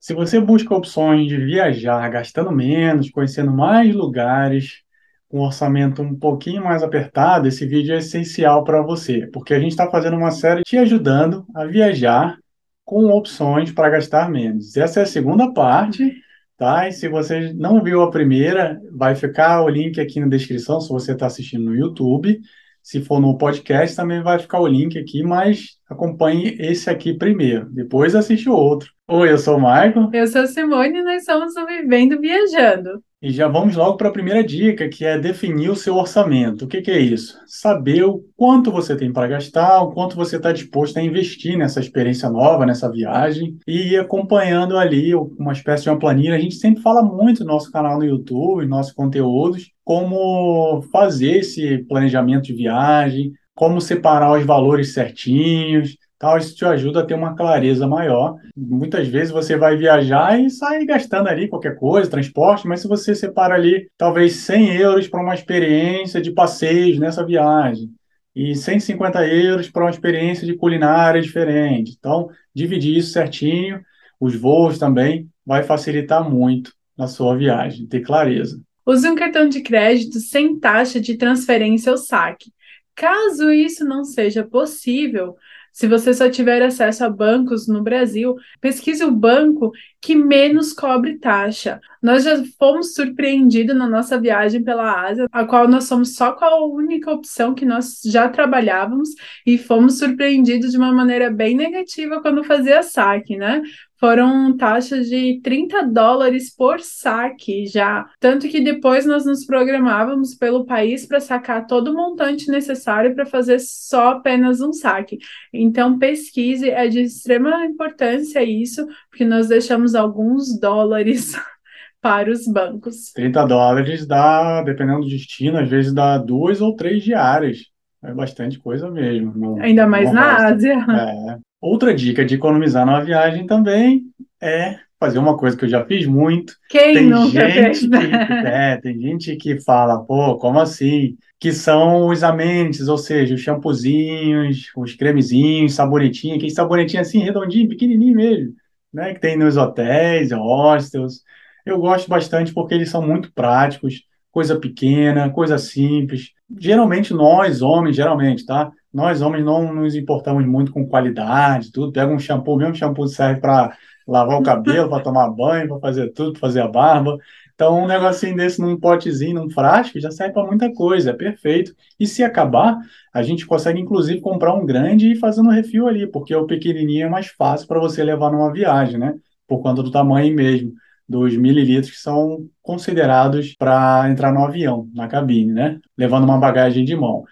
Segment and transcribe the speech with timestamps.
[0.00, 4.82] Se você busca opções de viajar gastando menos, conhecendo mais lugares,
[5.28, 9.60] com um orçamento um pouquinho mais apertado, esse vídeo é essencial para você, porque a
[9.60, 12.38] gente está fazendo uma série te ajudando a viajar
[12.82, 14.74] com opções para gastar menos.
[14.74, 16.16] Essa é a segunda parte,
[16.56, 16.88] tá?
[16.88, 20.88] E se você não viu a primeira, vai ficar o link aqui na descrição, se
[20.88, 22.40] você está assistindo no YouTube.
[22.82, 27.68] Se for no podcast, também vai ficar o link aqui, mas acompanhe esse aqui primeiro,
[27.70, 28.90] depois assiste o outro.
[29.12, 30.08] Oi, eu sou o Michael.
[30.12, 33.02] Eu sou a Simone e nós somos o Vivendo Viajando.
[33.20, 36.64] E já vamos logo para a primeira dica, que é definir o seu orçamento.
[36.64, 37.36] O que, que é isso?
[37.44, 41.80] Saber o quanto você tem para gastar, o quanto você está disposto a investir nessa
[41.80, 46.36] experiência nova, nessa viagem, e ir acompanhando ali uma espécie de uma planilha.
[46.36, 51.78] A gente sempre fala muito no nosso canal no YouTube, nossos conteúdos, como fazer esse
[51.88, 57.34] planejamento de viagem, como separar os valores certinhos, tal, isso te ajuda a ter uma
[57.34, 58.36] clareza maior.
[58.54, 63.14] Muitas vezes você vai viajar e sai gastando ali qualquer coisa, transporte, mas se você
[63.14, 67.90] separa ali talvez 100 euros para uma experiência de passeios nessa viagem
[68.36, 71.96] e 150 euros para uma experiência de culinária diferente.
[71.98, 73.80] Então, dividir isso certinho,
[74.20, 78.60] os voos também, vai facilitar muito na sua viagem, ter clareza.
[78.86, 82.52] Use um cartão de crédito sem taxa de transferência ou saque.
[82.94, 85.34] Caso isso não seja possível,
[85.72, 91.18] se você só tiver acesso a bancos no Brasil, pesquise o banco que menos cobre
[91.18, 91.80] taxa.
[92.02, 96.44] Nós já fomos surpreendidos na nossa viagem pela Ásia, a qual nós somos só com
[96.44, 99.10] a única opção que nós já trabalhávamos
[99.46, 103.62] e fomos surpreendidos de uma maneira bem negativa quando fazia saque, né?
[104.00, 108.08] Foram taxas de 30 dólares por saque já.
[108.18, 113.26] Tanto que depois nós nos programávamos pelo país para sacar todo o montante necessário para
[113.26, 115.18] fazer só apenas um saque.
[115.52, 121.34] Então, pesquise, é de extrema importância isso, porque nós deixamos alguns dólares.
[122.02, 123.12] para os bancos.
[123.12, 127.58] 30 dólares dá, dependendo do destino, às vezes dá duas ou três diárias.
[128.02, 129.34] É bastante coisa mesmo.
[129.36, 130.48] Não, Ainda mais na.
[130.48, 130.78] Ásia.
[130.88, 131.49] É.
[131.60, 134.04] Outra dica de economizar numa viagem também
[134.40, 136.54] é fazer uma coisa que eu já fiz muito.
[136.68, 138.26] Quem tem nunca gente fez, né?
[138.26, 141.16] que, é, tem gente que fala, pô, como assim?
[141.38, 147.68] Que são os amenities, ou seja, os shampoozinhos, os cremezinhos, sabonetinho, aquele sabonetinho assim, redondinho,
[147.68, 148.54] pequenininho mesmo,
[148.92, 149.14] né?
[149.14, 151.22] Que tem nos hotéis, hostels.
[151.64, 156.30] Eu gosto bastante porque eles são muito práticos, coisa pequena, coisa simples.
[156.58, 158.70] Geralmente nós, homens, geralmente, tá?
[158.92, 161.92] Nós, homens, não nos importamos muito com qualidade, tudo.
[161.92, 166.08] Pega um shampoo, mesmo shampoo serve para lavar o cabelo, para tomar banho, para fazer
[166.12, 167.16] tudo, para fazer a barba.
[167.54, 171.74] Então, um negocinho desse num potezinho, num frasco, já serve para muita coisa, é perfeito.
[171.98, 172.78] E se acabar,
[173.12, 177.06] a gente consegue inclusive comprar um grande e ir fazendo refil ali, porque o pequenininho
[177.06, 179.14] é mais fácil para você levar numa viagem, né?
[179.46, 180.72] Por conta do tamanho mesmo
[181.08, 185.80] dos mililitros que são considerados para entrar no avião, na cabine, né?
[185.98, 187.24] Levando uma bagagem de mão.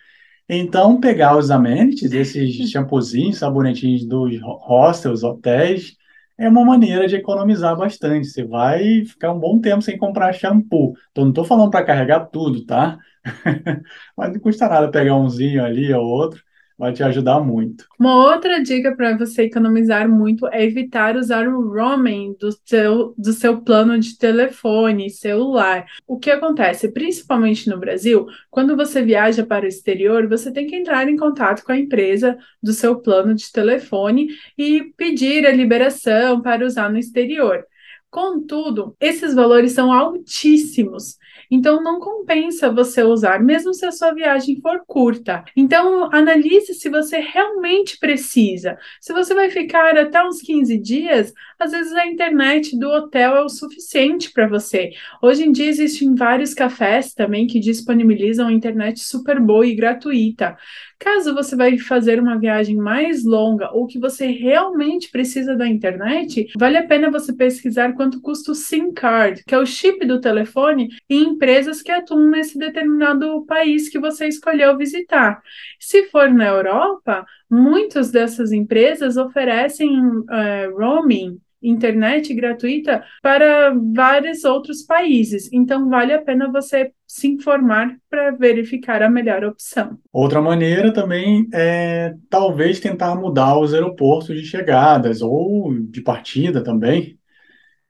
[0.48, 5.96] Então, pegar os amenities, esses shampoozinhos, sabonetinhos dos hostels, hotéis,
[6.38, 8.26] é uma maneira de economizar bastante.
[8.28, 10.94] Você vai ficar um bom tempo sem comprar shampoo.
[11.10, 12.98] Então, não estou falando para carregar tudo, tá?
[14.16, 16.42] Mas não custa nada pegar umzinho ali ou outro
[16.78, 17.86] vai te ajudar muito.
[17.98, 23.32] Uma outra dica para você economizar muito é evitar usar o roaming do seu, do
[23.32, 25.86] seu plano de telefone celular.
[26.06, 30.76] O que acontece, principalmente no Brasil, quando você viaja para o exterior, você tem que
[30.76, 36.40] entrar em contato com a empresa do seu plano de telefone e pedir a liberação
[36.40, 37.66] para usar no exterior.
[38.10, 41.18] Contudo, esses valores são altíssimos,
[41.50, 45.44] então não compensa você usar, mesmo se a sua viagem for curta.
[45.54, 48.78] Então, analise se você realmente precisa.
[48.98, 53.42] Se você vai ficar até uns 15 dias, às vezes a internet do hotel é
[53.42, 54.90] o suficiente para você.
[55.22, 60.56] Hoje em dia existem vários cafés também que disponibilizam internet super boa e gratuita.
[60.98, 66.48] Caso você vai fazer uma viagem mais longa ou que você realmente precisa da internet,
[66.58, 70.20] vale a pena você pesquisar quanto custa o SIM card, que é o chip do
[70.20, 75.40] telefone, em empresas que atuam nesse determinado país que você escolheu visitar.
[75.78, 84.82] Se for na Europa, muitas dessas empresas oferecem uh, roaming internet gratuita para vários outros
[84.82, 85.48] países.
[85.52, 89.98] Então, vale a pena você se informar para verificar a melhor opção.
[90.12, 97.18] Outra maneira também é talvez tentar mudar os aeroportos de chegadas ou de partida também.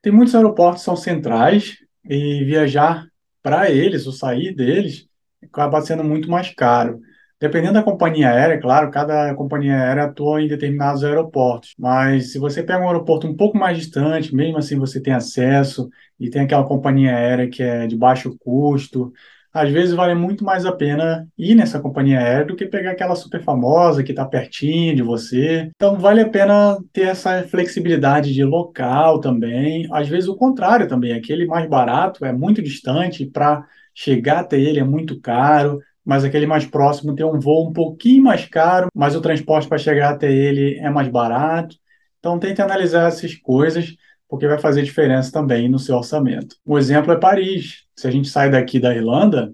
[0.01, 1.77] Tem muitos aeroportos que são centrais
[2.09, 3.07] e viajar
[3.43, 5.09] para eles ou sair deles
[5.43, 7.01] acaba sendo muito mais caro.
[7.41, 12.65] Dependendo da companhia aérea, claro, cada companhia aérea atua em determinados aeroportos, mas se você
[12.65, 15.89] pega um aeroporto um pouco mais distante, mesmo assim você tem acesso
[16.19, 19.13] e tem aquela companhia aérea que é de baixo custo,
[19.53, 23.15] às vezes vale muito mais a pena ir nessa companhia aérea do que pegar aquela
[23.15, 25.71] super famosa que está pertinho de você.
[25.75, 29.87] Então vale a pena ter essa flexibilidade de local também.
[29.93, 33.65] Às vezes o contrário também, aquele mais barato é muito distante para
[33.95, 38.25] chegar até ele é muito caro, mas aquele mais próximo tem um voo um pouquinho
[38.25, 41.77] mais caro, mas o transporte para chegar até ele é mais barato.
[42.19, 43.95] Então tente analisar essas coisas
[44.27, 46.57] porque vai fazer diferença também no seu orçamento.
[46.67, 47.85] Um exemplo é Paris.
[47.95, 49.53] Se a gente sai daqui da Irlanda,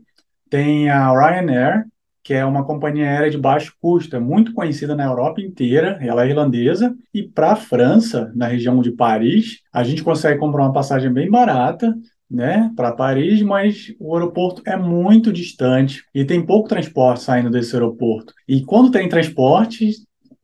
[0.48, 1.86] tem a Ryanair,
[2.22, 6.24] que é uma companhia aérea de baixo custo, é muito conhecida na Europa inteira, ela
[6.24, 10.72] é irlandesa, e para a França, na região de Paris, a gente consegue comprar uma
[10.72, 11.92] passagem bem barata,
[12.30, 17.74] né, para Paris, mas o aeroporto é muito distante e tem pouco transporte saindo desse
[17.74, 18.32] aeroporto.
[18.48, 19.90] E quando tem transporte,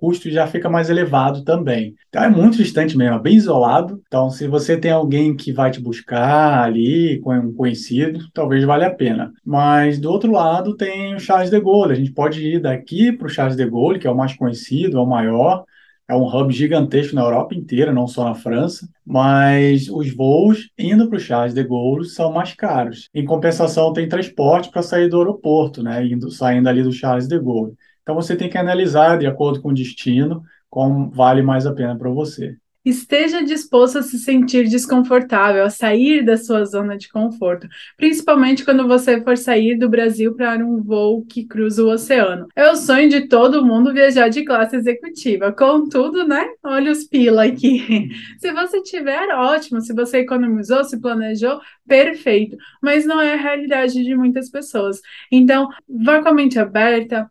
[0.00, 1.94] custo já fica mais elevado também.
[2.08, 4.00] Então é muito distante mesmo, é bem isolado.
[4.06, 8.86] Então, se você tem alguém que vai te buscar ali, com um conhecido, talvez valha
[8.86, 9.30] a pena.
[9.44, 11.92] Mas do outro lado tem o Charles de Gaulle.
[11.92, 14.96] A gente pode ir daqui para o Charles de Gaulle, que é o mais conhecido,
[14.96, 15.64] é o maior.
[16.10, 21.08] É um hub gigantesco na Europa inteira, não só na França, mas os voos indo
[21.08, 23.08] para o Charles de Gaulle são mais caros.
[23.14, 27.38] Em compensação, tem transporte para sair do aeroporto, né, indo, saindo ali do Charles de
[27.38, 27.74] Gaulle.
[28.02, 31.96] Então você tem que analisar de acordo com o destino como vale mais a pena
[31.96, 32.56] para você.
[32.82, 38.88] Esteja disposto a se sentir desconfortável, a sair da sua zona de conforto, principalmente quando
[38.88, 42.48] você for sair do Brasil para um voo que cruza o oceano.
[42.56, 45.52] É o sonho de todo mundo viajar de classe executiva.
[45.52, 46.46] Contudo, né?
[46.62, 48.08] Olha os pila aqui.
[48.40, 49.82] Se você tiver, ótimo.
[49.82, 52.56] Se você economizou, se planejou, perfeito.
[52.82, 55.02] Mas não é a realidade de muitas pessoas.
[55.30, 57.30] Então, vá com a mente aberta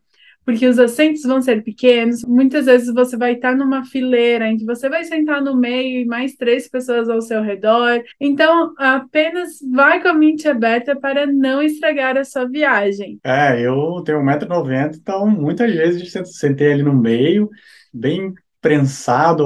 [0.49, 2.23] porque os assentos vão ser pequenos.
[2.23, 6.05] Muitas vezes você vai estar numa fileira em que você vai sentar no meio e
[6.05, 8.01] mais três pessoas ao seu redor.
[8.19, 13.19] Então, apenas vai com a mente aberta para não estragar a sua viagem.
[13.23, 17.47] É, eu tenho 1,90m, então muitas vezes sentei ali no meio,
[17.93, 19.45] bem prensado,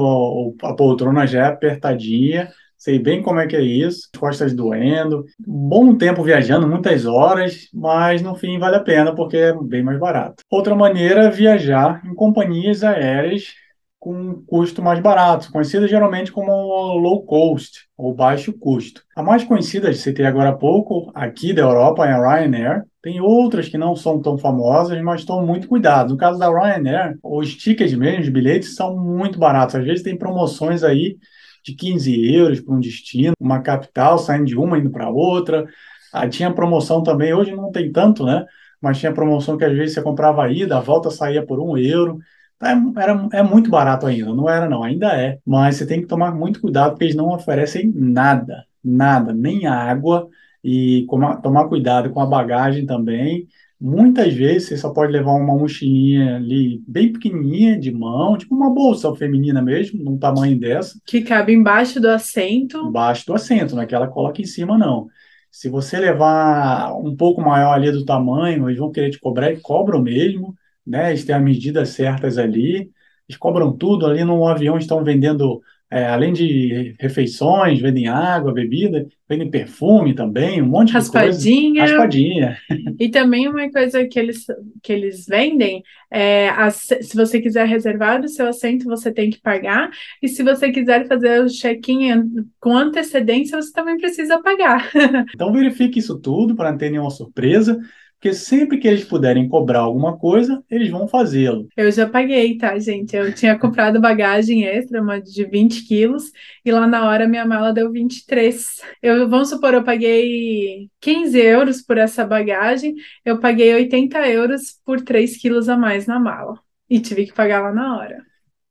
[0.63, 2.47] a poltrona já é apertadinha
[2.83, 8.21] sei bem como é que é isso, costas doendo, bom tempo viajando, muitas horas, mas
[8.21, 10.43] no fim vale a pena porque é bem mais barato.
[10.51, 13.53] Outra maneira é viajar em companhias aéreas
[13.97, 16.51] com custo mais barato, conhecida geralmente como
[16.97, 19.01] low cost ou baixo custo.
[19.15, 22.83] A mais conhecida, citei agora há pouco, aqui da Europa é a Ryanair.
[23.01, 26.11] Tem outras que não são tão famosas, mas estão muito cuidados.
[26.11, 29.75] No caso da Ryanair, os tickets mesmo, os bilhetes são muito baratos.
[29.75, 31.17] Às vezes tem promoções aí
[31.63, 35.67] de 15 euros para um destino, uma capital, saindo de uma indo para outra.
[36.11, 38.45] Ah, tinha promoção também, hoje não tem tanto, né?
[38.81, 41.77] Mas tinha promoção que às vezes você comprava a ida, a volta saía por um
[41.77, 42.19] euro.
[42.61, 45.39] É, era, é muito barato ainda, não era não, ainda é.
[45.45, 50.29] Mas você tem que tomar muito cuidado porque eles não oferecem nada, nada, nem água.
[50.63, 51.05] E
[51.41, 53.47] tomar cuidado com a bagagem também
[53.85, 58.73] Muitas vezes você só pode levar uma mochilinha ali bem pequenininha de mão, tipo uma
[58.73, 60.97] bolsa feminina mesmo, num tamanho dessa.
[61.05, 62.77] Que cabe embaixo do assento.
[62.77, 65.07] Embaixo do assento, não é que ela coloca em cima, não.
[65.51, 69.59] Se você levar um pouco maior ali do tamanho, eles vão querer te cobrar e
[69.59, 70.55] cobram mesmo,
[70.87, 71.09] né?
[71.09, 72.89] Eles têm as medidas certas ali,
[73.27, 74.05] eles cobram tudo.
[74.05, 75.61] Ali no avião estão vendendo
[75.93, 81.85] é, além de refeições, vendem água, bebida, vendem perfume também, um monte Raspadinha.
[81.85, 81.93] de coisa.
[81.93, 82.57] Raspadinha.
[82.99, 84.43] E também uma coisa que eles,
[84.81, 89.91] que eles vendem é se você quiser reservar o seu assento, você tem que pagar.
[90.19, 94.89] E se você quiser fazer o check-in com antecedência, você também precisa pagar.
[95.33, 97.79] Então verifique isso tudo para não ter nenhuma surpresa
[98.23, 101.67] porque sempre que eles puderem cobrar alguma coisa, eles vão fazê-lo.
[101.75, 103.13] Eu já paguei, tá, gente?
[103.13, 106.31] Eu tinha comprado bagagem extra, uma de 20 quilos,
[106.63, 108.81] e lá na hora minha mala deu 23.
[109.01, 115.01] Eu, vamos supor, eu paguei 15 euros por essa bagagem, eu paguei 80 euros por
[115.01, 116.57] 3 quilos a mais na mala.
[116.89, 118.23] E tive que pagar lá na hora.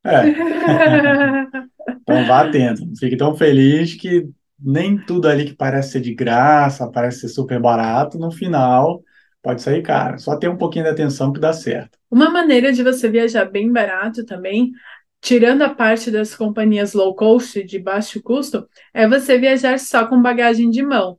[0.03, 0.29] É.
[2.01, 4.27] então vá atento, não fique tão feliz que
[4.59, 9.03] nem tudo ali que parece ser de graça, parece ser super barato, no final
[9.43, 10.19] Pode sair caro.
[10.19, 11.99] Só ter um pouquinho de atenção que dá certo.
[12.11, 14.71] Uma maneira de você viajar bem barato também,
[15.21, 20.23] tirando a parte das companhias low cost de baixo custo, é você viajar só com
[20.23, 21.19] bagagem de mão.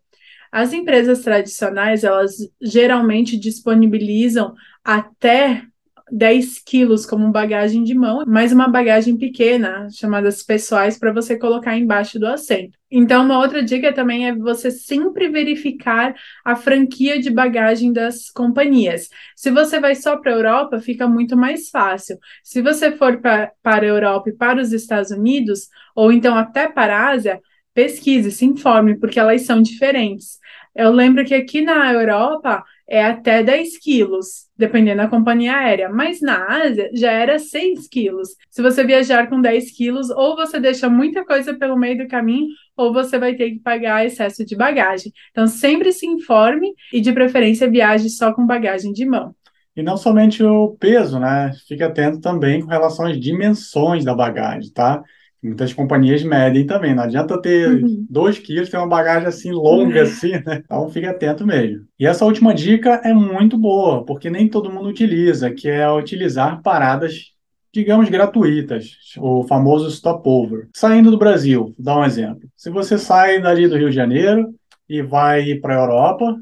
[0.51, 4.53] As empresas tradicionais, elas geralmente disponibilizam
[4.83, 5.65] até
[6.11, 11.77] 10 quilos como bagagem de mão, mais uma bagagem pequena, chamadas pessoais, para você colocar
[11.77, 12.77] embaixo do assento.
[12.91, 19.09] Então, uma outra dica também é você sempre verificar a franquia de bagagem das companhias.
[19.35, 22.17] Se você vai só para a Europa, fica muito mais fácil.
[22.43, 26.67] Se você for pra, para a Europa e para os Estados Unidos, ou então até
[26.67, 27.41] para a Ásia,
[27.73, 30.37] pesquise, se informe, porque elas são diferentes.
[30.75, 36.21] Eu lembro que aqui na Europa é até 10 quilos, dependendo da companhia aérea, mas
[36.21, 38.29] na Ásia já era 6 quilos.
[38.49, 42.47] Se você viajar com 10 quilos, ou você deixa muita coisa pelo meio do caminho,
[42.75, 45.11] ou você vai ter que pagar excesso de bagagem.
[45.31, 49.33] Então, sempre se informe e, de preferência, viaje só com bagagem de mão.
[49.75, 51.51] E não somente o peso, né?
[51.67, 55.01] Fique atento também com relação às dimensões da bagagem, tá?
[55.43, 56.95] Muitas companhias medem também.
[56.95, 58.05] Não adianta ter uhum.
[58.09, 60.03] dois quilos, ter uma bagagem assim longa, uhum.
[60.03, 60.61] assim, né?
[60.63, 61.85] Então fique atento mesmo.
[61.99, 66.61] E essa última dica é muito boa, porque nem todo mundo utiliza, que é utilizar
[66.61, 67.33] paradas,
[67.73, 70.69] digamos, gratuitas, o famoso stopover.
[70.73, 72.47] Saindo do Brasil, vou dar um exemplo.
[72.55, 74.53] Se você sai dali do Rio de Janeiro
[74.87, 76.37] e vai para a Europa,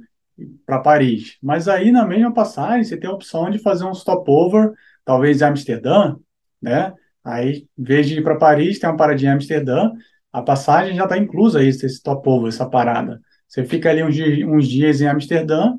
[0.65, 4.71] para Paris, mas aí na mesma passagem você tem a opção de fazer um stopover,
[5.03, 6.15] talvez em Amsterdã,
[6.61, 6.93] né?
[7.23, 9.91] Aí, em vez de ir para Paris, tem uma paradinha em Amsterdã,
[10.31, 13.19] a passagem já está inclusa esse, esse stopover, essa parada.
[13.47, 14.15] Você fica ali uns,
[14.47, 15.73] uns dias em Amsterdã,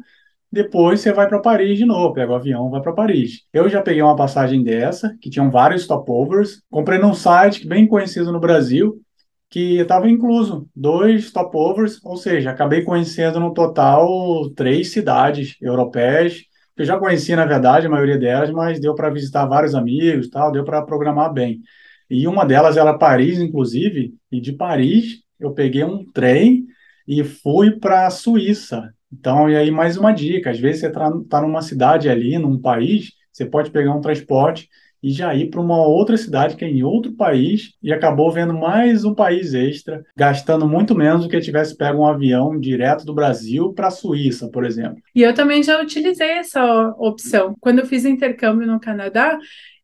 [0.50, 3.40] depois você vai para Paris de novo, pega o avião, vai para Paris.
[3.52, 8.30] Eu já peguei uma passagem dessa, que tinham vários stopovers, comprei num site bem conhecido
[8.30, 9.00] no Brasil,
[9.48, 16.42] que estava incluso dois stopovers, ou seja, acabei conhecendo no total três cidades europeias
[16.76, 20.50] eu já conhecia, na verdade, a maioria delas, mas deu para visitar vários amigos, tal,
[20.52, 21.60] deu para programar bem.
[22.08, 26.66] E uma delas era Paris, inclusive, e de Paris eu peguei um trem
[27.06, 28.94] e fui para a Suíça.
[29.12, 32.58] Então, e aí mais uma dica, às vezes você está tá numa cidade ali, num
[32.58, 34.68] país, você pode pegar um transporte
[35.02, 38.54] e já ir para uma outra cidade que é em outro país e acabou vendo
[38.54, 43.14] mais um país extra, gastando muito menos do que tivesse pego um avião direto do
[43.14, 44.98] Brasil para a Suíça, por exemplo.
[45.14, 47.54] E eu também já utilizei essa opção.
[47.60, 49.38] Quando eu fiz intercâmbio no Canadá,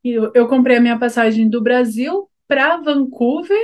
[0.05, 3.59] eu, eu comprei a minha passagem do Brasil para Vancouver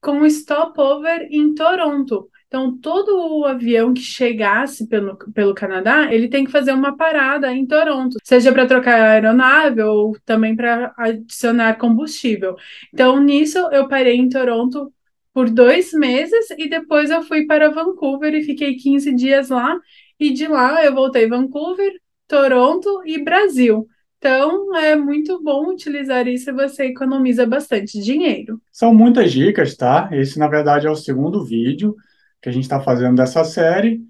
[0.00, 2.28] com stopover em Toronto.
[2.48, 7.52] Então, todo o avião que chegasse pelo, pelo Canadá, ele tem que fazer uma parada
[7.52, 12.56] em Toronto, seja para trocar a aeronave ou também para adicionar combustível.
[12.92, 14.90] Então, nisso, eu parei em Toronto
[15.34, 19.78] por dois meses e depois eu fui para Vancouver e fiquei 15 dias lá.
[20.18, 21.92] E de lá eu voltei Vancouver,
[22.26, 23.86] Toronto e Brasil.
[24.16, 28.58] Então, é muito bom utilizar isso e você economiza bastante dinheiro.
[28.72, 30.08] São muitas dicas, tá?
[30.12, 31.94] Esse, na verdade, é o segundo vídeo
[32.42, 34.00] que a gente está fazendo dessa série.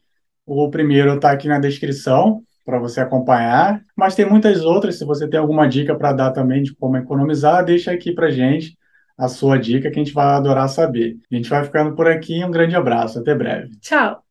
[0.47, 4.99] O primeiro está aqui na descrição para você acompanhar, mas tem muitas outras.
[4.99, 8.77] Se você tem alguma dica para dar também de como economizar, deixa aqui para gente
[9.17, 11.17] a sua dica que a gente vai adorar saber.
[11.31, 12.45] A gente vai ficando por aqui.
[12.45, 13.19] Um grande abraço.
[13.19, 13.77] Até breve.
[13.81, 14.23] Tchau.